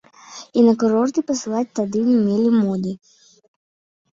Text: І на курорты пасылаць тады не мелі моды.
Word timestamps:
І 0.59 0.63
на 0.67 0.71
курорты 0.83 1.23
пасылаць 1.29 1.71
тады 1.81 1.99
не 2.09 2.17
мелі 2.27 2.49
моды. 2.65 2.91